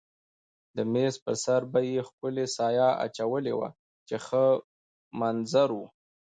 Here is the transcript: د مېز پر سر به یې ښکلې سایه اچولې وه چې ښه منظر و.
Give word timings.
د 0.75 0.77
مېز 0.93 1.15
پر 1.23 1.35
سر 1.43 1.61
به 1.71 1.79
یې 1.91 1.99
ښکلې 2.07 2.45
سایه 2.55 2.89
اچولې 3.05 3.53
وه 3.59 3.69
چې 4.07 4.15
ښه 4.25 4.43
منظر 5.19 5.69
و. 5.77 5.79